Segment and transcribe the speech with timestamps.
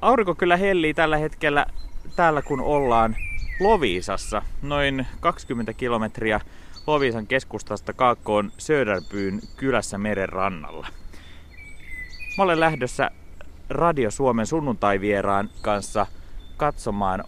[0.00, 1.66] Aurinko kyllä hellii tällä hetkellä
[2.16, 3.16] täällä kun ollaan
[3.60, 6.40] Loviisassa, noin 20 kilometriä
[6.86, 10.86] Loviisan keskustasta Kaakkoon Söderbyyn kylässä meren rannalla.
[12.38, 13.10] Mä olen lähdössä
[13.70, 16.06] Radio Suomen sunnuntaivieraan kanssa
[16.56, 17.24] katsomaan,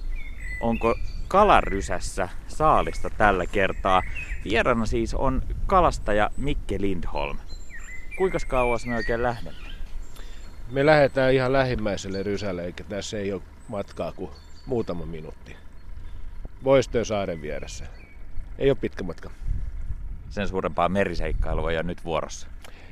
[0.61, 0.95] onko
[1.29, 4.02] kalarysässä saalista tällä kertaa.
[4.45, 7.39] Vierana siis on kalastaja Mikke Lindholm.
[8.18, 9.70] Kuinka kauas me oikein lähdemme?
[10.71, 14.31] Me lähdetään ihan lähimmäiselle rysälle, eikä tässä ei ole matkaa kuin
[14.67, 15.57] muutama minuutti.
[17.03, 17.86] saaren vieressä.
[18.58, 19.31] Ei ole pitkä matka.
[20.29, 22.48] Sen suurempaa meriseikkailua ja nyt vuorossa.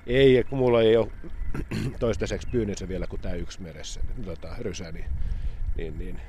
[0.07, 1.09] Ei, kun mulla ei ole
[2.01, 5.07] toistaiseksi pyynnissä vielä kuin tämä yksi meressä, tota, rysä, niin,
[5.77, 6.21] niin, niin.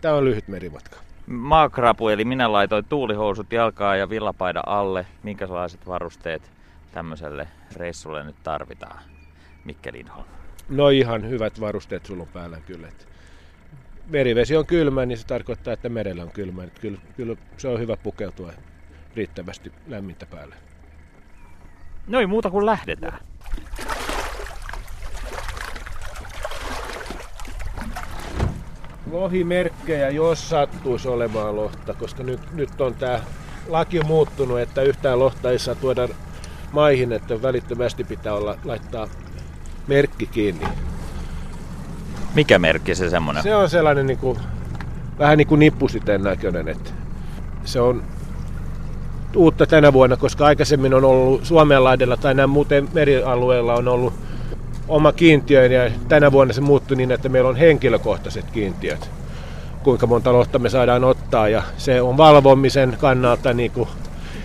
[0.00, 0.96] tämä on lyhyt merimatka.
[1.26, 5.06] Maakrapu, eli minä laitoin tuulihousut jalkaa ja villapaida alle.
[5.22, 6.50] Minkälaiset varusteet
[6.92, 9.02] tämmöiselle reissulle nyt tarvitaan,
[9.64, 10.45] Mikke Lindholm?
[10.68, 12.88] No ihan hyvät varusteet sulla on päällä kyllä.
[12.88, 13.04] Että
[14.06, 16.64] merivesi on kylmä, niin se tarkoittaa, että merellä on kylmä.
[16.64, 18.52] Että kyllä, kyllä se on hyvä pukeutua
[19.14, 20.54] riittävästi lämmintä päälle.
[22.06, 23.18] No ei muuta kuin lähdetään.
[29.10, 33.20] Lohimerkkejä, jos sattuisi olemaan lohta, koska nyt, nyt on tämä
[33.68, 36.08] laki muuttunut, että yhtään lohta ei saa tuoda
[36.72, 39.08] maihin, että välittömästi pitää olla, laittaa
[39.86, 40.66] merkki kiinni.
[42.34, 43.42] Mikä merkki se semmoinen?
[43.42, 44.38] Se on sellainen niin kuin,
[45.18, 46.90] vähän niin kuin nippusiten näköinen, että
[47.64, 48.02] se on
[49.36, 54.14] uutta tänä vuonna, koska aikaisemmin on ollut Suomenlahdella tai nämä muuten merialueella on ollut
[54.88, 59.10] oma kiintiö ja tänä vuonna se muuttui niin, että meillä on henkilökohtaiset kiintiöt
[59.86, 63.88] kuinka monta lohta me saadaan ottaa ja se on valvomisen kannalta niin kuin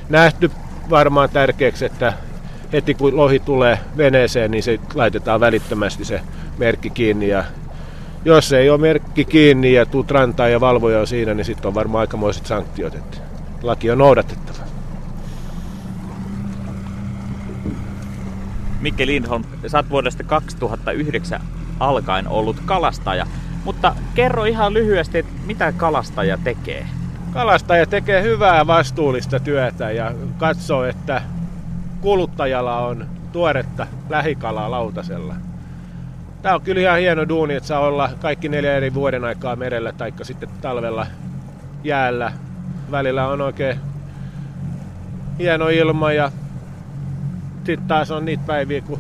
[0.09, 0.52] nähty
[0.89, 2.14] varmaan tärkeäksi, että
[2.74, 6.22] heti kun lohi tulee veneeseen, niin se laitetaan välittömästi se
[6.58, 7.44] merkki kiinni ja
[8.26, 11.74] jos ei ole merkki kiinni ja tuut rantaan ja valvoja on siinä, niin sitten on
[11.74, 13.18] varmaan aikamoiset sanktiot, että
[13.64, 14.58] laki on noudatettava.
[18.81, 21.42] Mikke Lindholm, sä oot vuodesta 2009
[21.80, 23.28] alkaen ollut kalastaja,
[23.66, 26.88] mutta kerro ihan lyhyesti, että mitä kalastaja tekee?
[27.34, 31.22] Kalastaja tekee hyvää vastuullista työtä ja katsoo, että
[32.01, 35.35] kuluttajalla on tuoretta lähikalaa lautasella.
[36.41, 39.94] Tämä on kyllä ihan hieno duuni, että saa olla kaikki neljä eri vuoden aikaa merellä
[39.94, 41.07] tai sitten talvella
[41.84, 42.31] jäällä.
[42.91, 43.79] Välillä on oikein
[45.39, 46.31] hieno ilma ja
[47.66, 49.00] sitten taas on niitä päiviä, kun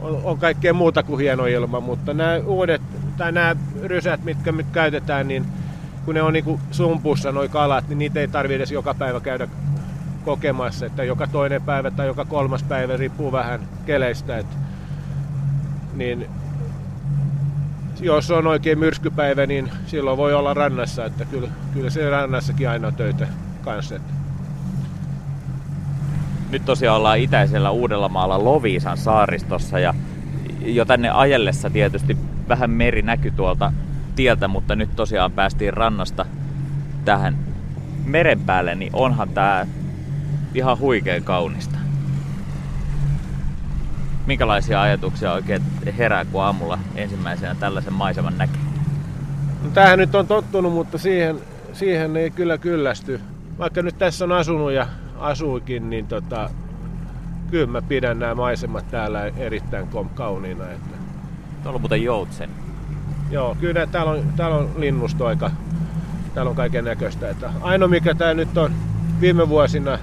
[0.00, 2.82] on, kaikkea muuta kuin hieno ilma, mutta nämä uudet,
[3.16, 5.46] tai nämä rysät, mitkä nyt käytetään, niin
[6.04, 9.48] kun ne on niin sumpussa noin kalat, niin niitä ei tarvitse edes joka päivä käydä
[10.24, 14.56] kokemassa, että joka toinen päivä tai joka kolmas päivä riippuu vähän keleistä, että,
[15.94, 16.26] niin
[18.00, 22.88] jos on oikein myrskypäivä, niin silloin voi olla rannassa, että kyllä, kyllä se rannassakin aina
[22.88, 23.28] on töitä
[23.62, 23.96] kanssa.
[23.96, 24.12] Että
[26.50, 29.94] nyt tosiaan ollaan itäisellä Uudellamaalla Loviisan saaristossa ja
[30.64, 32.16] jo tänne ajellessa tietysti
[32.48, 33.72] vähän meri näkyy tuolta
[34.16, 36.26] tieltä, mutta nyt tosiaan päästiin rannasta
[37.04, 37.36] tähän
[38.04, 39.66] meren päälle, niin onhan tää
[40.54, 41.78] ihan huikein kaunista.
[44.26, 45.62] Minkälaisia ajatuksia oikein
[45.98, 48.60] herää, kun aamulla ensimmäisenä tällaisen maiseman näkee?
[49.62, 51.40] No, tämähän nyt on tottunut, mutta siihen,
[51.72, 53.20] siihen ei kyllä kyllästy.
[53.58, 54.86] Vaikka nyt tässä on asunut ja
[55.18, 56.50] asuikin, niin tota,
[57.50, 60.64] kyllä mä pidän nämä maisemat täällä erittäin kauniina.
[60.64, 60.96] Että...
[61.62, 62.50] Täällä on muuten joutsen.
[63.30, 65.50] Joo, kyllä täällä on, täällä on linnusto aika,
[66.34, 67.30] täällä on kaiken näköistä.
[67.30, 68.72] Että ainoa mikä tää nyt on
[69.20, 69.98] viime vuosina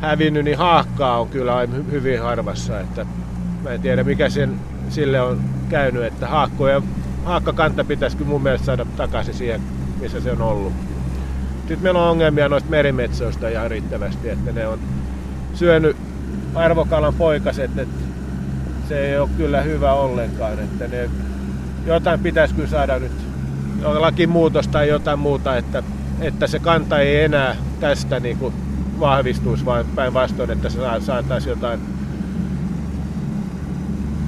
[0.00, 1.54] hävinnyt, niin haakkaa on kyllä
[1.90, 2.80] hyvin harvassa.
[2.80, 3.06] Että
[3.62, 6.82] mä en tiedä mikä sen, sille on käynyt, että haakko ja
[7.24, 9.60] haakkakanta pitäisi mun mielestä saada takaisin siihen,
[10.00, 10.72] missä se on ollut.
[11.58, 14.78] Sitten meillä on ongelmia noista merimetsoista ihan riittävästi, että ne on
[15.54, 15.96] syönyt
[16.54, 18.04] arvokalan poikaset, että
[18.88, 20.58] se ei ole kyllä hyvä ollenkaan.
[20.58, 21.10] Että ne,
[21.86, 23.12] jotain pitäisi kyllä saada nyt
[23.82, 25.82] lakimuutos tai jotain muuta, että,
[26.20, 28.54] että se kanta ei enää tästä niin kuin
[29.00, 31.80] vahvistuisi, vaan päinvastoin, että se saataisiin jotain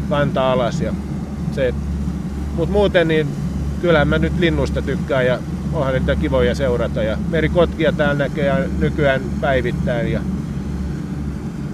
[0.09, 0.81] kanta alas.
[0.81, 0.93] Ja
[1.53, 1.75] se,
[2.57, 3.29] mutta muuten niin
[3.81, 5.39] kyllä mä nyt linnusta tykkään ja
[5.73, 7.03] onhan niitä kivoja seurata.
[7.03, 10.21] Ja merikotkia täällä näkee nykyään päivittäin ja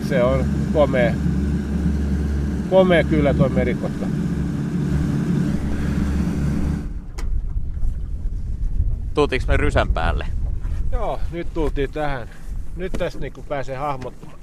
[0.08, 1.14] se on komea.
[2.70, 4.06] Komea kyllä tuo merikotka.
[9.14, 10.26] Tultiinko me rysän päälle?
[10.92, 12.28] Joo, nyt tultiin tähän.
[12.76, 14.38] Nyt tässä niin pääsee hahmottamaan,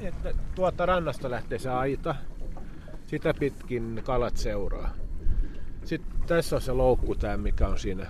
[0.00, 2.14] että tuota rannasta lähtee se aita.
[3.06, 4.90] Sitä pitkin kalat seuraa.
[5.84, 8.06] Sitten tässä on se loukku tämä, mikä on siinä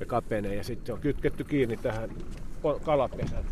[0.00, 2.10] ja kapenee ja sitten on kytketty kiinni tähän
[2.84, 3.44] kalapesään.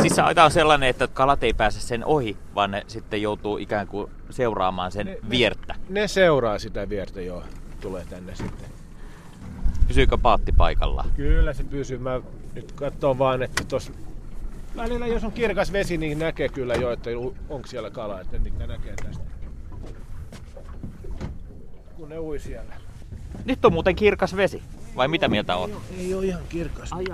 [0.00, 3.86] Siis se on sellainen, että kalat ei pääse sen ohi, vaan ne sitten joutuu ikään
[3.86, 5.74] kuin seuraamaan sen ne, viertä.
[5.88, 7.42] Ne, ne seuraa sitä viertä, joo.
[7.80, 8.68] Tulee tänne sitten.
[9.88, 11.04] Pysyykö paatti paikalla?
[11.16, 11.98] Kyllä se pysyy.
[11.98, 12.20] Mä
[12.58, 13.92] nyt katson vaan, että tuossa
[14.76, 17.10] välillä jos on kirkas vesi, niin näkee kyllä jo, että
[17.48, 19.24] onko siellä kala, että niitä näkee tästä.
[21.96, 22.74] Kun ne ui siellä.
[23.44, 24.62] Nyt on muuten kirkas vesi.
[24.96, 25.70] Vai ei mitä ole, mieltä on?
[25.70, 26.92] Ei, ei ole ihan kirkas.
[26.92, 27.04] Ai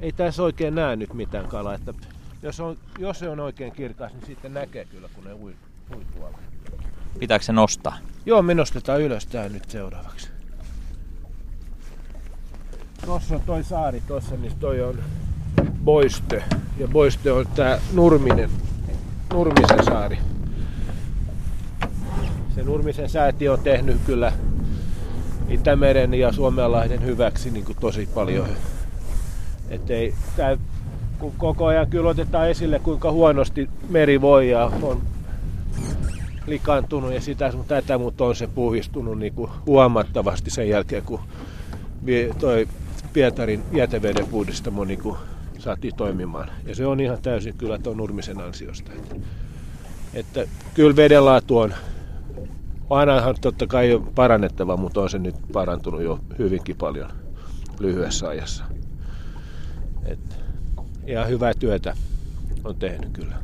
[0.00, 1.74] Ei tässä oikein näe nyt mitään kalaa.
[1.74, 1.94] Että
[2.42, 5.54] jos, on, jos se on oikein kirkas, niin sitten näkee kyllä, kun ne ui,
[5.96, 6.38] ui tuolla.
[7.18, 7.98] Pitääkö se nostaa?
[8.26, 10.37] Joo, me nostetaan ylös tää nyt seuraavaksi.
[13.04, 14.98] Tuossa on toi saari tuossa, niin toi on
[15.84, 16.44] Boiste.
[16.78, 18.50] Ja Boiste on tää Nurminen,
[19.32, 20.18] Nurmisen saari.
[22.54, 24.32] Se Nurmisen sääti on tehnyt kyllä
[25.48, 28.48] Itämeren ja Suomenlahden hyväksi niin kuin tosi paljon.
[29.70, 30.56] Et ei, tää,
[31.18, 35.02] kun koko ajan kyllä otetaan esille, kuinka huonosti meri voi ja on
[36.46, 41.20] likantunut ja sitä sun tätä, mutta on se puhistunut niin kuin huomattavasti sen jälkeen, kun
[42.38, 42.68] toi
[43.12, 45.16] Pietarin jäteveden puhdistamo niin kuin
[45.58, 46.50] saatiin toimimaan.
[46.66, 48.92] Ja se on ihan täysin kyllä tuon Nurmisen ansiosta.
[48.92, 49.14] Että,
[50.14, 51.74] että kyllä veden laatu on,
[52.90, 57.10] ainahan totta kai on parannettava, mutta on se nyt parantunut jo hyvinkin paljon
[57.80, 58.64] lyhyessä ajassa.
[60.04, 60.34] Että
[61.06, 61.96] ihan hyvää työtä
[62.64, 63.34] on tehnyt kyllä.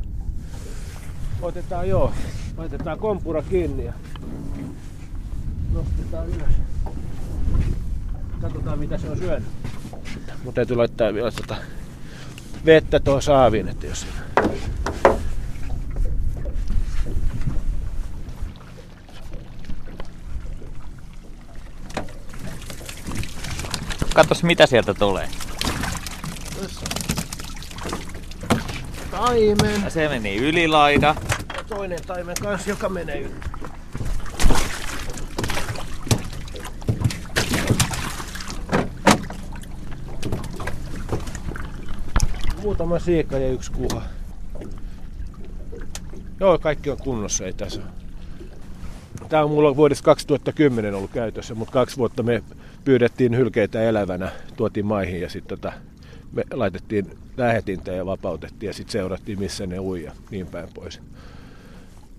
[1.41, 2.11] Otetaan joo,
[2.57, 3.93] laitetaan kompura kiinni ja
[5.73, 6.55] nostetaan ylös.
[8.41, 9.49] Katsotaan mitä se on syönyt.
[10.43, 11.55] Mutta täytyy laittaa vielä tota
[12.65, 14.07] vettä tuohon saaviin, että jos
[24.15, 25.29] Katsos mitä sieltä tulee.
[29.11, 29.81] Taimen.
[29.83, 31.15] Ja se meni ylilaida.
[31.55, 33.54] Ja toinen taimen kanssa, joka menee yli.
[42.65, 44.01] Muutama siika ja yksi kuha.
[46.39, 47.81] Joo, kaikki on kunnossa, ei tässä
[49.29, 52.43] Tämä on mulla vuodesta 2010 ollut käytössä, mutta kaksi vuotta me
[52.85, 55.73] pyydettiin hylkeitä elävänä, tuotiin maihin ja sitten tota,
[56.31, 61.01] me laitettiin lähetintä ja vapautettiin ja sitten seurattiin missä ne ui ja niin päin pois.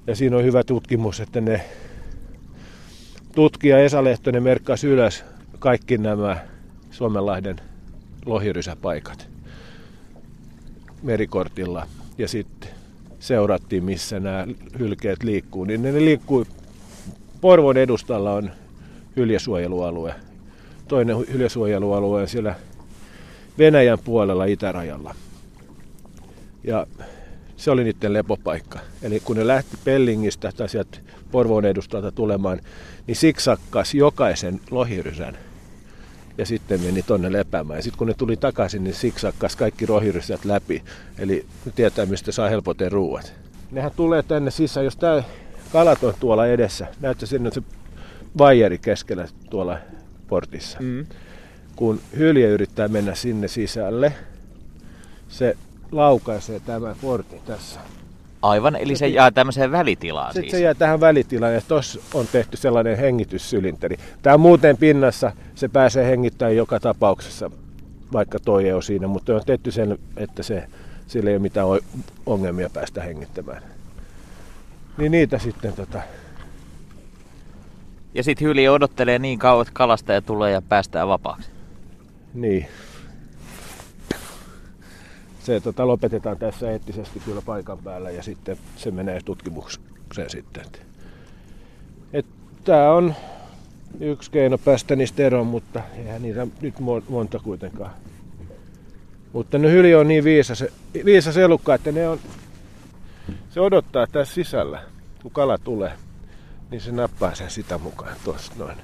[0.06, 1.64] Ja siinä on hyvä tutkimus, että ne
[3.34, 5.24] tutkija Esa Lehtonen merkkasi ylös
[5.58, 6.36] kaikki nämä
[6.90, 7.56] Suomenlahden
[8.26, 9.35] lohirysäpaikat
[11.02, 11.86] merikortilla
[12.18, 12.70] ja sitten
[13.18, 14.46] seurattiin, missä nämä
[14.78, 15.64] hylkeet liikkuu.
[15.64, 16.46] Niin ne liikkuu,
[17.40, 18.50] Porvon edustalla on
[19.16, 20.14] hyljesuojelualue.
[20.88, 22.54] Toinen hyljesuojelualue on siellä
[23.58, 25.14] Venäjän puolella itärajalla.
[26.64, 26.86] Ja
[27.56, 28.78] se oli niiden lepopaikka.
[29.02, 30.98] Eli kun ne lähti Pellingistä tai sieltä
[31.30, 32.60] Porvoon edustalta tulemaan,
[33.06, 35.38] niin siksakkas jokaisen lohirysän
[36.38, 37.78] ja sitten meni tonne lepäämään.
[37.78, 40.82] Ja sitten kun ne tuli takaisin, niin siksakkas kaikki rohirysät läpi.
[41.18, 43.32] Eli tietää, mistä saa helpoten ruuat.
[43.70, 45.22] Nehän tulee tänne sisään, jos tämä
[45.72, 46.86] kalat on tuolla edessä.
[47.00, 47.62] Näyttää sinne se
[48.38, 49.78] vaijeri keskellä tuolla
[50.28, 50.78] portissa.
[50.80, 51.06] Mm.
[51.76, 54.12] Kun hylje yrittää mennä sinne sisälle,
[55.28, 55.56] se
[55.92, 57.80] laukaisee tämän portin tässä.
[58.48, 60.50] Aivan, eli se, jää tämmöiseen välitilaan Sitten siis.
[60.50, 63.96] se jää tähän välitilaan ja tuossa on tehty sellainen hengityssylinteri.
[64.22, 67.50] Tämä on muuten pinnassa, se pääsee hengittämään joka tapauksessa,
[68.12, 70.68] vaikka toi ei ole siinä, mutta on tehty sen, että se,
[71.06, 71.66] sillä ei ole mitään
[72.26, 73.62] ongelmia päästä hengittämään.
[74.98, 76.02] Niin niitä sitten tota...
[78.14, 81.50] Ja sitten hyli odottelee niin kauan, että kalastaja tulee ja päästään vapaaksi.
[82.34, 82.66] Niin
[85.46, 90.64] se tota, lopetetaan tässä eettisesti kyllä paikan päällä ja sitten se menee tutkimukseen sitten.
[92.64, 93.14] Tämä on
[94.00, 96.74] yksi keino päästä niistä eroon, mutta eihän niitä nyt
[97.08, 97.90] monta kuitenkaan.
[99.32, 100.64] Mutta ne hyli on niin viisas,
[101.04, 102.18] viisas elukka, että ne on,
[103.50, 104.82] se odottaa tässä sisällä,
[105.22, 105.92] kun kala tulee,
[106.70, 108.76] niin se nappaa sen sitä mukaan tuosta noin.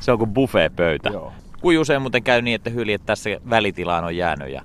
[0.00, 1.08] Se on kuin buffet-pöytä.
[1.08, 1.32] Joo.
[1.60, 4.62] Kuin usein muuten käy niin, että hyljet tässä välitilaan on jäänyt ja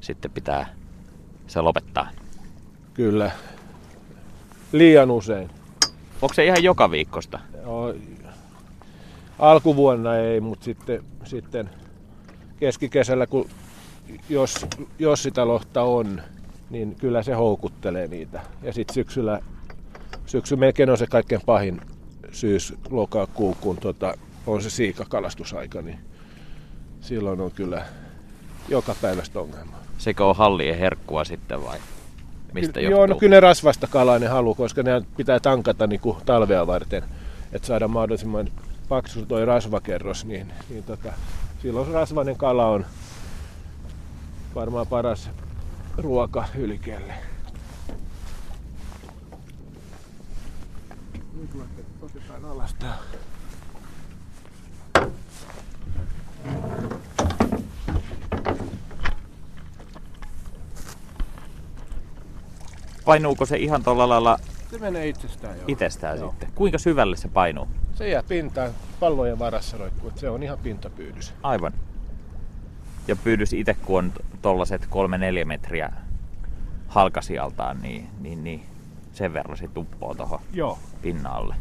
[0.00, 0.74] sitten pitää
[1.46, 2.10] se lopettaa.
[2.94, 3.30] Kyllä.
[4.72, 5.50] Liian usein.
[6.22, 7.38] Onko se ihan joka viikosta?
[7.62, 7.94] Joo,
[9.38, 11.70] alkuvuonna ei, mutta sitten, sitten
[12.60, 13.48] keskikesällä, kun
[14.28, 14.66] jos,
[14.98, 16.22] jos sitä lohta on,
[16.70, 18.40] niin kyllä se houkuttelee niitä.
[18.62, 19.40] Ja sitten syksyllä,
[20.26, 21.80] syksy melkein on se kaikkein pahin
[22.32, 24.14] syys, lokakuu, kun tota,
[24.46, 25.98] on se siikakalastusaika, niin
[27.00, 27.86] silloin on kyllä
[28.68, 29.76] joka päivästä ongelma.
[30.00, 31.78] Sekö on hallien herkkua sitten vai?
[32.52, 36.16] Mistä Joo, no kyllä ne rasvasta kalaa ne haluaa, koska ne pitää tankata niin kuin
[36.26, 37.02] talvea varten,
[37.52, 38.48] että saada mahdollisimman
[38.88, 41.12] paksu toi rasvakerros, niin, niin tota,
[41.62, 42.86] silloin rasvainen kala on
[44.54, 45.30] varmaan paras
[45.96, 47.14] ruoka hylkeelle.
[51.40, 51.50] Nyt
[52.02, 52.98] otetaan alas tää.
[63.04, 64.38] Painuuko se ihan tuolla lailla
[64.70, 65.62] Se menee itsestään jo.
[65.68, 66.30] itsestään Joo.
[66.30, 66.48] sitten?
[66.54, 67.68] Kuinka syvälle se painuu?
[67.94, 71.34] Se jää pintaan pallojen varassa roikkuu, se on ihan pintapyydys.
[71.42, 71.72] Aivan.
[73.08, 74.88] Ja pyydys itse, kun on tollaset
[75.42, 75.92] 3-4 metriä
[76.88, 78.62] halkasijaltaan, niin, niin, niin
[79.12, 80.78] sen verran se tuppoo tuohon Joo.
[81.02, 81.54] pinnalle.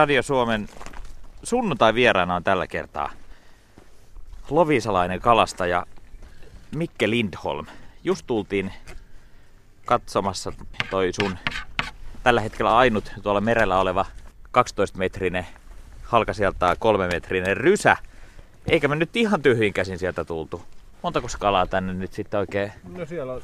[0.00, 0.68] Radio Suomen
[1.42, 3.10] sunnuntai vieraana on tällä kertaa
[4.50, 5.86] lovisalainen kalastaja
[6.74, 7.66] Mikke Lindholm.
[8.04, 8.72] Just tultiin
[9.84, 10.52] katsomassa
[10.90, 11.38] toi sun
[12.22, 14.06] tällä hetkellä ainut tuolla merellä oleva
[14.58, 15.44] 12-metrinen
[16.02, 17.96] halkasijaltaan 3-metrinen rysä.
[18.66, 20.62] Eikä me nyt ihan tyhjin käsin sieltä tultu.
[21.02, 22.72] Montako kalaa tänne nyt sitten oikein?
[22.96, 23.42] No siellä on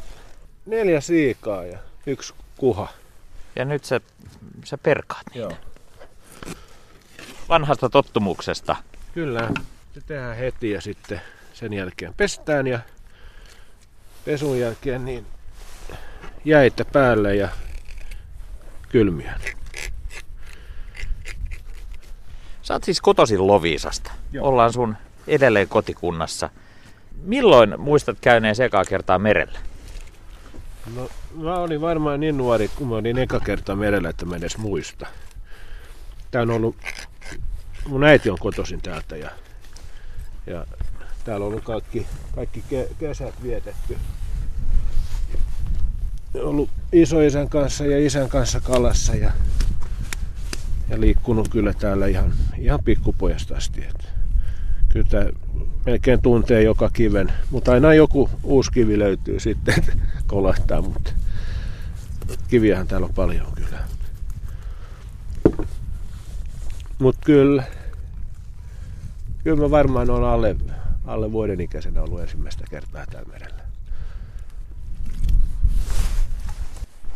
[0.66, 2.88] neljä siikaa ja yksi kuha.
[3.56, 4.00] Ja nyt se,
[4.64, 5.52] se perkaat Joo.
[7.48, 8.76] Vanhasta tottumuksesta.
[9.14, 9.50] Kyllä.
[9.94, 11.20] Se tehdään heti ja sitten
[11.52, 12.78] sen jälkeen pestään ja
[14.24, 15.26] pesun jälkeen niin
[16.44, 17.48] jäitä päälle ja
[18.88, 19.34] kylmiä.
[22.62, 24.12] Sä oot siis kotoisin Loviisasta.
[24.32, 24.48] Joo.
[24.48, 26.50] Ollaan sun edelleen kotikunnassa.
[27.22, 29.58] Milloin muistat käyneen sekaa kertaa merellä?
[30.94, 34.58] No mä olin varmaan niin nuori, kun mä olin eka kerta merellä, että mä edes
[34.58, 35.06] muista.
[36.30, 36.76] Tää on ollut,
[37.86, 39.30] mun äiti on kotoisin täältä ja,
[40.46, 40.66] ja
[41.24, 43.98] täällä on ollut kaikki, kaikki ke, kesät vietetty.
[46.34, 49.32] Ollut isoisän kanssa ja isän kanssa kalassa ja,
[50.88, 53.84] ja liikkunut kyllä täällä ihan, ihan pikkupojasta asti.
[53.84, 54.08] Et
[54.88, 55.26] kyllä tää
[55.86, 59.84] melkein tuntee joka kiven, mutta aina joku uusi kivi löytyy sitten,
[60.26, 61.12] kolahtaa, mutta
[62.48, 63.95] kiviähän täällä on paljon kyllä.
[66.98, 67.62] Mutta kyllä,
[69.44, 70.56] kyllä mä varmaan olen alle,
[71.06, 73.62] alle vuoden ikäisenä ollut ensimmäistä kertaa täällä merellä.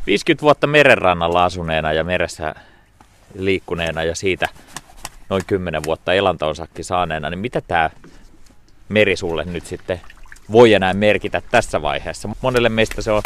[0.06, 2.54] 50 vuotta merenrannalla asuneena ja meressä
[3.34, 4.48] liikkuneena ja siitä
[5.28, 7.90] noin 10 vuotta elantonsakin saaneena, niin mitä tämä
[8.88, 10.00] meri sulle nyt sitten
[10.52, 12.28] voi enää merkitä tässä vaiheessa?
[12.42, 13.22] Monelle meistä se on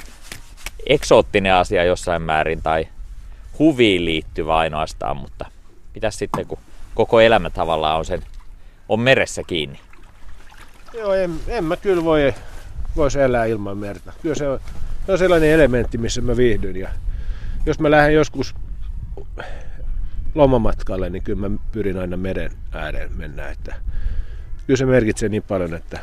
[0.86, 2.88] eksoottinen asia jossain määrin tai
[3.58, 5.53] huviin liittyvä ainoastaan, mutta
[5.94, 6.58] pitäisi sitten, kun
[6.94, 8.22] koko elämä tavallaan on sen
[8.88, 9.80] on meressä kiinni.
[10.92, 12.34] Joo, en, en mä kyllä voi,
[12.96, 14.12] voisi elää ilman merta.
[14.22, 14.60] Kyllä se on,
[15.06, 16.76] se on sellainen elementti, missä mä viihdyn.
[16.76, 16.88] Ja
[17.66, 18.54] jos mä lähden joskus
[20.34, 23.48] lomamatkalle, niin kyllä mä pyrin aina meren ääreen mennä.
[23.48, 23.74] Että
[24.66, 25.98] kyllä se merkitsee niin paljon, että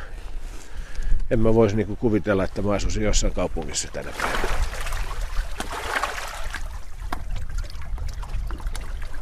[1.32, 4.71] en mä voisi niinku kuvitella, että mä asuisin jossain kaupungissa tänä päivänä.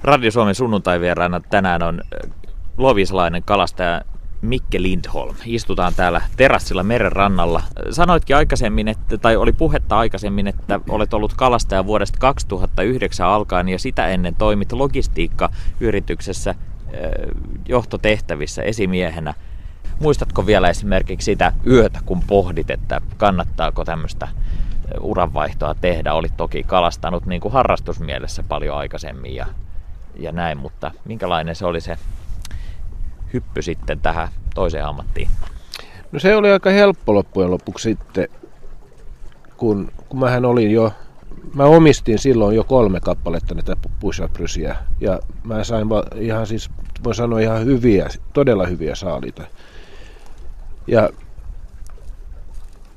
[0.03, 2.32] Radio Suomen sunnuntai-vieraana tänään on äh,
[2.77, 4.01] lovisalainen kalastaja
[4.41, 5.36] Mikke Lindholm.
[5.46, 7.63] Istutaan täällä terassilla meren rannalla.
[7.91, 13.79] Sanoitkin aikaisemmin, että, tai oli puhetta aikaisemmin, että olet ollut kalastaja vuodesta 2009 alkaen ja
[13.79, 16.56] sitä ennen toimit logistiikkayrityksessä äh,
[17.68, 19.34] johtotehtävissä esimiehenä.
[20.00, 24.32] Muistatko vielä esimerkiksi sitä yötä, kun pohdit, että kannattaako tämmöistä äh,
[25.01, 26.13] uranvaihtoa tehdä?
[26.13, 29.46] Olit toki kalastanut niin kuin harrastusmielessä paljon aikaisemmin ja,
[30.16, 31.98] ja näin, mutta minkälainen se oli se
[33.34, 35.30] hyppy sitten tähän toiseen ammattiin?
[36.12, 38.28] No se oli aika helppo loppujen lopuksi sitten,
[39.58, 40.94] kun, kun mähän olin jo,
[41.54, 44.22] mä omistin silloin jo kolme kappaletta näitä push
[45.00, 46.70] ja mä sain va- ihan siis,
[47.04, 49.44] voi sanoa ihan hyviä, todella hyviä saalita.
[50.88, 51.10] Ja,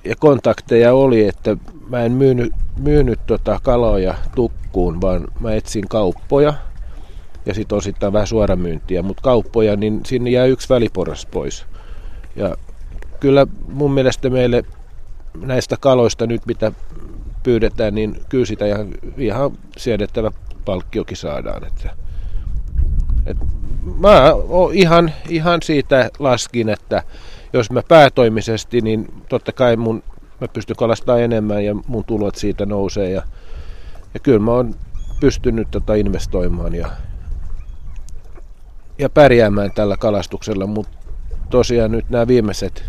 [0.04, 1.57] ja kontakteja oli, että
[1.88, 6.54] mä en myynyt, myynyt tota kaloja tukkuun, vaan mä etsin kauppoja
[7.46, 11.66] ja sitten osittain vähän suoramyyntiä, mutta kauppoja, niin sinne jää yksi väliporras pois.
[12.37, 12.56] Ja
[13.20, 14.64] kyllä mun mielestä meille
[15.40, 16.72] näistä kaloista nyt, mitä
[17.42, 20.30] pyydetään, niin kyllä sitä ihan, ihan siedettävä
[20.64, 21.64] palkkiokin saadaan.
[21.64, 21.90] Että,
[23.26, 23.37] et
[23.99, 24.32] mä
[24.72, 27.02] ihan, ihan siitä laskin, että
[27.52, 30.02] jos mä päätoimisesti, niin totta kai mun,
[30.40, 33.11] mä pystyn kalastamaan enemmän ja mun tulot siitä nousee.
[33.11, 33.22] Ja,
[34.14, 34.75] ja kyllä mä oon
[35.20, 36.90] pystynyt tota investoimaan ja,
[39.02, 40.99] ja pärjäämään tällä kalastuksella, mutta
[41.50, 42.85] tosiaan nyt nämä viimeiset,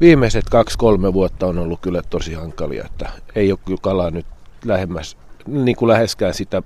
[0.00, 4.26] viimeiset kaksi-kolme vuotta on ollut kyllä tosi hankalia, että ei ole kyllä kalaa nyt
[4.64, 5.16] lähemmäs,
[5.46, 6.62] niin kuin läheskään sitä,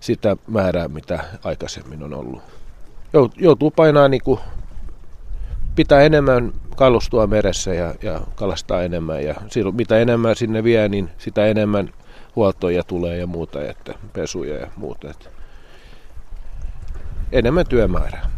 [0.00, 2.42] sitä määrää, mitä aikaisemmin on ollut.
[3.36, 4.40] Joutuu painaa niin kuin,
[5.74, 11.10] pitää enemmän kalustua meressä ja, ja kalastaa enemmän ja silloin, mitä enemmän sinne vie, niin
[11.18, 11.90] sitä enemmän
[12.36, 15.10] huoltoja tulee ja muuta, että pesuja ja muuta.
[15.10, 15.28] Että
[17.32, 18.30] enemmän työmäärää.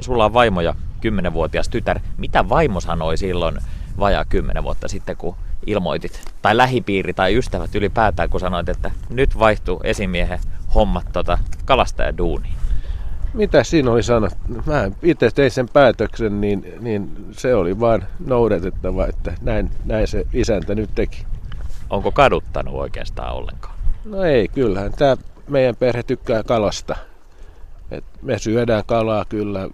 [0.00, 0.74] Sulla on vaimo ja
[1.06, 2.00] 10-vuotias tytär.
[2.18, 3.58] Mitä vaimo sanoi silloin
[3.98, 9.38] vajaa 10 vuotta sitten, kun ilmoitit, tai lähipiiri tai ystävät ylipäätään, kun sanoit, että nyt
[9.38, 10.38] vaihtuu esimiehen
[10.74, 12.54] hommat tota kalastajaduuniin?
[13.34, 14.38] Mitä siinä oli sanottu?
[14.66, 20.26] Mä itse tein sen päätöksen, niin, niin se oli vaan noudatettava, että näin, näin se
[20.32, 21.26] isäntä nyt teki.
[21.90, 23.74] Onko kaduttanut oikeastaan ollenkaan?
[24.04, 25.16] No ei, kyllähän tämä
[25.48, 26.96] meidän perhe tykkää kalasta.
[27.94, 29.68] Et me syödään kalaa kyllä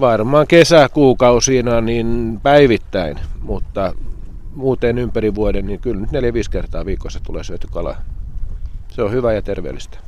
[0.00, 3.94] varmaan kesäkuukausina niin päivittäin, mutta
[4.54, 7.96] muuten ympäri vuoden, niin kyllä nyt neljä viisi kertaa viikossa tulee syöty kalaa.
[8.88, 9.98] Se on hyvä ja terveellistä.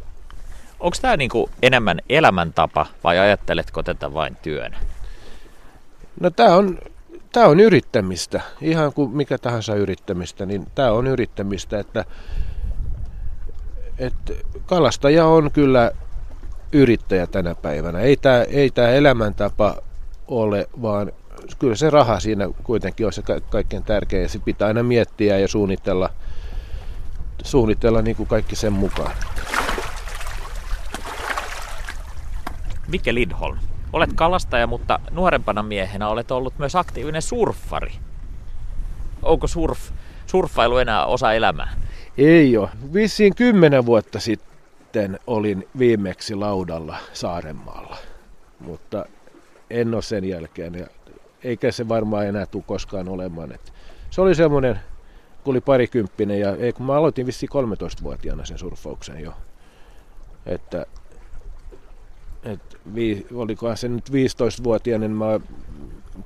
[0.80, 4.78] Onko tämä niinku enemmän elämäntapa vai ajatteletko tätä vain työnä?
[6.20, 6.78] No tämä on,
[7.32, 12.04] tää on yrittämistä, ihan kuin mikä tahansa yrittämistä, niin tämä on yrittämistä, että,
[13.98, 14.32] että
[14.66, 15.92] kalastaja on kyllä
[16.72, 17.98] yrittäjä tänä päivänä.
[18.00, 19.76] Ei tämä ei tää elämäntapa
[20.28, 21.12] ole, vaan
[21.58, 25.48] kyllä se raha siinä kuitenkin on se kaikkein tärkein ja se pitää aina miettiä ja
[25.48, 26.10] suunnitella,
[27.44, 29.12] suunnitella niin kuin kaikki sen mukaan.
[32.88, 33.58] Mikke Lindholm,
[33.92, 37.92] olet kalastaja, mutta nuorempana miehenä olet ollut myös aktiivinen surffari.
[39.22, 39.78] Onko surf,
[40.26, 41.72] surffailu enää osa elämää?
[42.18, 42.68] Ei ole.
[42.94, 44.49] Vissiin kymmenen vuotta sitten
[45.26, 47.96] olin viimeksi laudalla Saarenmaalla,
[48.60, 49.04] mutta
[49.70, 50.74] en ole sen jälkeen.
[50.74, 50.86] Ja
[51.44, 53.52] eikä se varmaan enää tule koskaan olemaan.
[53.52, 53.72] Et
[54.10, 54.80] se oli semmoinen,
[55.44, 59.32] kun oli parikymppinen ja ei, kun mä aloitin vissiin 13-vuotiaana sen surffauksen jo.
[60.46, 60.86] Että
[62.42, 65.40] et vi, olikohan se nyt 15-vuotiaana, niin mä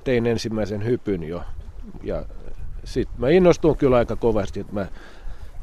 [0.05, 1.43] tein ensimmäisen hypyn jo.
[2.03, 2.25] Ja
[2.85, 4.87] sitten mä innostuin kyllä aika kovasti, että mä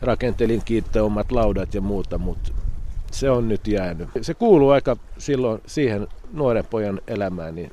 [0.01, 2.51] rakentelin kiittää omat laudat ja muuta, mutta
[3.11, 4.09] se on nyt jäänyt.
[4.21, 7.71] Se kuuluu aika silloin siihen nuoren pojan elämään, niin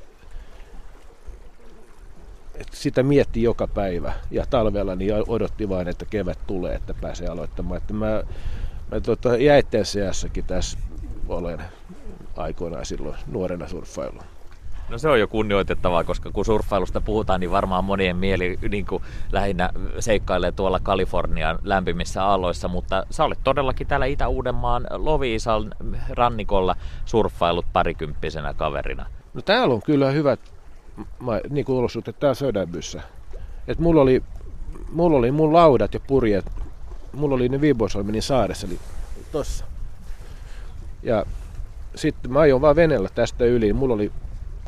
[2.54, 4.12] että sitä mietti joka päivä.
[4.30, 7.76] Ja talvella niin odotti vain, että kevät tulee, että pääsee aloittamaan.
[7.76, 8.22] Että mä,
[8.90, 10.78] mä tota, jäitteen seassakin tässä
[11.28, 11.62] olen
[12.36, 14.20] aikoinaan silloin nuorena surffailu.
[14.88, 19.02] No se on jo kunnioitettavaa, koska kun surffailusta puhutaan, niin varmaan monien mieli niin kuin
[19.32, 19.70] lähinnä
[20.00, 25.74] seikkailee tuolla Kalifornian lämpimissä aalloissa, mutta sä olet todellakin täällä Itä-Uudenmaan Loviisan
[26.10, 29.06] rannikolla surffailut parikymppisenä kaverina.
[29.34, 30.40] No täällä on kyllä hyvät
[31.50, 33.02] niin kuin olosuhteet täällä Söderbyssä.
[33.68, 34.22] Et mulla oli,
[34.92, 36.52] mulla oli mun laudat ja purjet,
[37.12, 38.78] mulla oli ne Viibosolmenin saaressa, eli
[39.32, 39.64] tossa.
[41.02, 41.26] Ja
[41.94, 43.72] sitten mä ajoin vaan veneellä tästä yli.
[43.72, 44.12] Mulla oli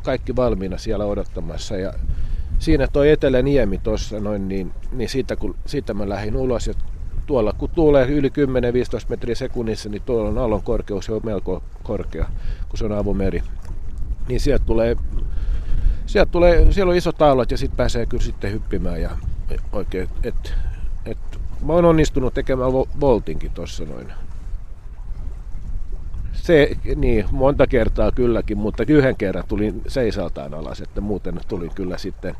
[0.03, 1.77] kaikki valmiina siellä odottamassa.
[1.77, 1.93] Ja
[2.59, 6.67] siinä toi Etelä-Niemi tuossa noin, niin, niin siitä, kun, siitä mä lähdin ulos.
[6.67, 6.73] Ja
[7.25, 8.31] tuolla kun tuulee yli 10-15
[9.09, 12.29] metriä sekunnissa, niin tuolla on aallon korkeus jo melko korkea,
[12.69, 13.43] kun se on avomeri.
[14.27, 14.95] Niin sieltä tulee,
[16.05, 19.09] sieltä tulee, siellä on isot aallot ja sitten pääsee kyllä sitten hyppimään ja
[19.71, 20.53] oikein, et,
[21.05, 21.17] et,
[21.65, 24.13] mä oon onnistunut tekemään voltinkin tuossa noin
[26.41, 31.97] se, niin, monta kertaa kylläkin, mutta yhden kerran tulin seisaltaan alas, että muuten tulin kyllä
[31.97, 32.35] sitten,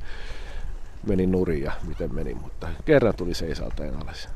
[1.08, 4.30] menin nurin ja miten meni, mutta kerran tuli seisaltaan alas.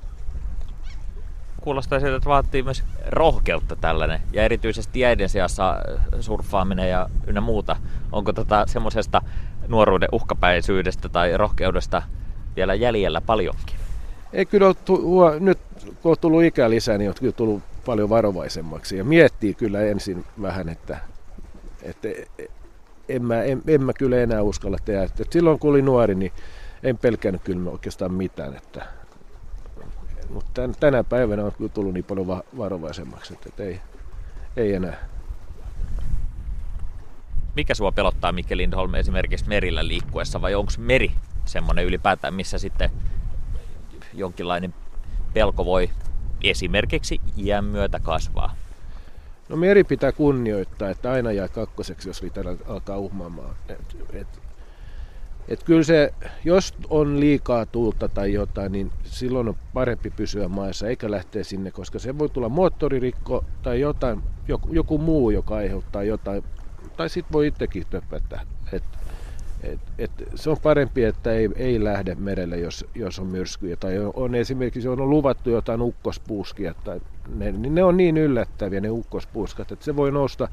[1.61, 5.75] Kuulostaa siltä, että vaatii myös rohkeutta tällainen ja erityisesti jäiden seassa
[6.19, 7.75] surffaaminen ja ynnä muuta.
[8.11, 9.21] Onko tota semmoisesta
[9.67, 12.01] nuoruuden uhkapäisyydestä tai rohkeudesta
[12.55, 13.75] vielä jäljellä paljonkin?
[14.33, 15.59] Ei kyllä ole, nyt
[16.01, 20.25] kun on tullut ikä lisää, niin on kyllä tullut paljon varovaisemmaksi ja miettii kyllä ensin
[20.41, 20.97] vähän, että,
[21.81, 22.07] että
[23.09, 25.03] en, mä, en, en mä kyllä enää uskalla tehdä.
[25.03, 26.31] Että silloin kun olin nuori, niin
[26.83, 28.55] en pelkännyt kyllä oikeastaan mitään.
[28.55, 28.85] Että,
[30.29, 33.81] mutta tänä päivänä on kyllä tullut niin paljon varovaisemmaksi, että ei,
[34.57, 35.15] ei enää.
[37.55, 41.11] mikä sua pelottaa Mikke Lindholm esimerkiksi merillä liikkuessa vai onko meri
[41.45, 42.89] semmoinen ylipäätään, missä sitten
[44.13, 44.73] jonkinlainen
[45.33, 45.89] pelko voi
[46.43, 48.55] esimerkiksi iän myötä kasvaa?
[49.49, 53.55] No meri pitää kunnioittaa, että aina jää kakkoseksi, jos niitä alkaa uhmaamaan.
[53.69, 54.27] Et, et,
[55.47, 60.87] et kyllä se, jos on liikaa tuulta tai jotain, niin silloin on parempi pysyä maassa
[60.87, 66.03] eikä lähteä sinne, koska se voi tulla moottoririkko tai jotain, joku, joku muu, joka aiheuttaa
[66.03, 66.43] jotain,
[66.97, 68.54] tai sitten voi itsekin töpätä.
[69.63, 73.75] Et, et, se on parempi, että ei, ei lähde merelle, jos, jos on myrskyjä.
[73.75, 77.01] Tai on esimerkiksi on luvattu jotain ukkospuuskia, tai
[77.35, 80.47] ne, niin ne on niin yllättäviä ne ukkospuuskat, että se voi nousta.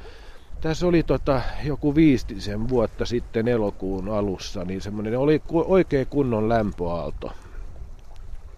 [0.61, 7.33] Tässä oli tota, joku viistisen vuotta sitten elokuun alussa, niin semmoinen oli oikein kunnon lämpöaalto,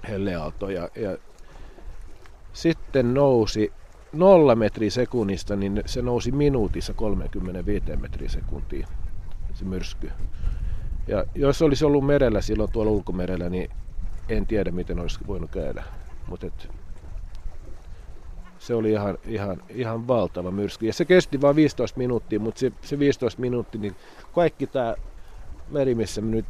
[0.09, 1.19] helleaalto, ja, ja
[2.53, 3.73] sitten nousi
[4.13, 8.87] nolla metri sekunnista, niin se nousi minuutissa 35 metri sekuntiin,
[9.55, 10.11] se myrsky.
[11.07, 13.71] Ja jos olisi ollut merellä silloin tuolla ulkomerellä, niin
[14.29, 15.85] en tiedä miten olisi voinut käydä.
[16.27, 16.47] Mutta
[18.59, 20.87] se oli ihan, ihan, ihan valtava myrsky.
[20.87, 23.97] Ja se kesti vain 15 minuuttia, mutta se, se 15 minuuttia, niin
[24.35, 24.95] kaikki tämä
[25.71, 26.47] meri, missä me nyt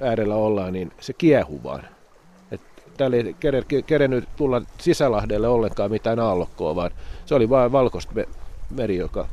[0.00, 1.82] äärellä ollaan, niin se kiehu vaan.
[2.50, 2.60] Et
[2.96, 3.36] täällä ei
[3.86, 6.90] kerennyt tulla sisälahdelle ollenkaan mitään aallokkoa, vaan
[7.26, 8.12] se oli vain valkoista
[8.70, 9.28] meri, joka,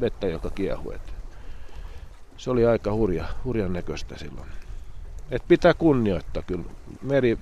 [0.00, 0.94] vettä, joka kiehui.
[2.40, 4.48] Se oli aika hurja, hurjan näköistä silloin.
[5.30, 6.64] Et pitää kunnioittaa kyllä.
[7.02, 7.38] Meri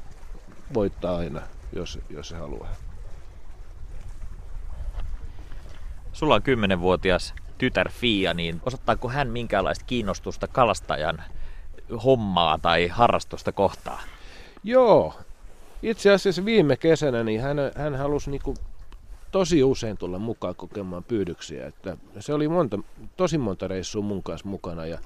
[0.75, 1.41] voittaa aina,
[1.73, 2.69] jos, jos se haluaa.
[6.13, 11.23] Sulla on 10-vuotias tytär Fia, niin osoittaako hän minkäänlaista kiinnostusta kalastajan
[12.05, 14.03] hommaa tai harrastusta kohtaan?
[14.65, 15.15] Joo.
[15.83, 18.55] Itse asiassa viime kesänä niin hän, hän halusi niinku
[19.31, 21.67] tosi usein tulla mukaan kokemaan pyydyksiä.
[21.67, 22.79] Että se oli monta,
[23.17, 24.87] tosi monta reissua mun kanssa mukana.
[24.87, 24.99] Ja,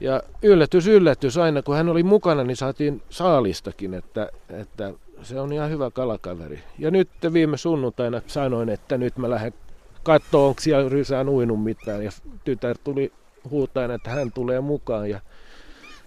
[0.00, 5.52] ja yllätys, yllätys, aina kun hän oli mukana, niin saatiin saalistakin, että, että se on
[5.52, 6.62] ihan hyvä kalakaveri.
[6.78, 9.54] Ja nyt viime sunnuntaina sanoin, että nyt mä lähden
[10.02, 12.04] katsoa, onko siellä rysään uinut mitään.
[12.04, 12.10] Ja
[12.44, 13.12] tytär tuli
[13.50, 15.10] huutaen, että hän tulee mukaan.
[15.10, 15.20] Ja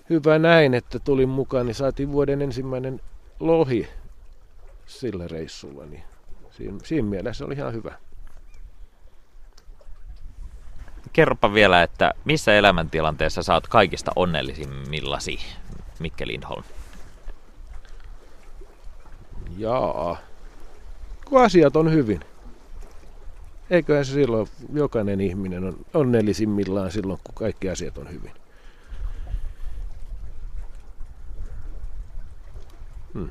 [0.09, 3.01] hyvä näin, että tuli mukaan, niin saatiin vuoden ensimmäinen
[3.39, 3.87] lohi
[4.85, 5.85] sillä reissulla.
[5.85, 6.03] Niin
[6.57, 7.97] siinä, siinä mielessä oli ihan hyvä.
[11.13, 15.39] Kerropa vielä, että missä elämäntilanteessa sä oot kaikista onnellisimmillasi,
[15.99, 16.63] Mikke Lindholm?
[19.57, 20.17] Jaa,
[21.25, 22.19] kun asiat on hyvin.
[23.69, 28.31] Eiköhän se silloin jokainen ihminen on onnellisimmillaan silloin, kun kaikki asiat on hyvin.
[33.13, 33.29] Hmm.